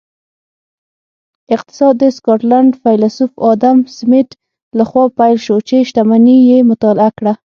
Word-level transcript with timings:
اقتصاد 1.55 1.93
د 2.01 2.03
سکاټلینډ 2.17 2.71
فیلسوف 2.81 3.31
ادم 3.51 3.77
سمیت 3.97 4.29
لخوا 4.79 5.03
پیل 5.17 5.37
شو 5.45 5.57
چې 5.67 5.75
شتمني 5.97 6.37
یې 6.49 6.59
مطالعه 6.71 7.11
کړه 7.17 7.33